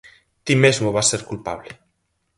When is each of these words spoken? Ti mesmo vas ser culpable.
Ti 0.45 0.53
mesmo 0.63 0.93
vas 0.95 1.07
ser 1.11 1.21
culpable. 1.29 1.71